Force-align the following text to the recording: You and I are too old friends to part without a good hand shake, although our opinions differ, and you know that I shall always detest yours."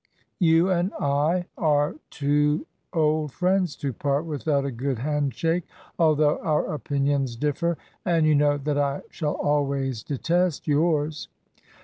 You 0.39 0.71
and 0.71 0.91
I 0.99 1.45
are 1.59 1.93
too 2.09 2.65
old 2.91 3.31
friends 3.33 3.75
to 3.75 3.93
part 3.93 4.25
without 4.25 4.65
a 4.65 4.71
good 4.71 4.97
hand 4.97 5.35
shake, 5.35 5.63
although 5.99 6.39
our 6.39 6.73
opinions 6.73 7.35
differ, 7.35 7.77
and 8.03 8.25
you 8.25 8.33
know 8.33 8.57
that 8.57 8.79
I 8.79 9.03
shall 9.11 9.33
always 9.33 10.01
detest 10.01 10.67
yours." 10.67 11.27